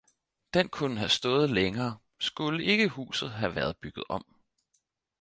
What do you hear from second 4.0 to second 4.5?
om.